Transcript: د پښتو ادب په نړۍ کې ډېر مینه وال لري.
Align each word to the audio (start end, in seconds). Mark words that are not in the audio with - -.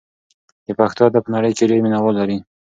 د 0.65 0.67
پښتو 0.79 1.01
ادب 1.09 1.23
په 1.25 1.31
نړۍ 1.35 1.51
کې 1.57 1.69
ډېر 1.69 1.79
مینه 1.83 1.99
وال 2.01 2.15
لري. 2.21 2.37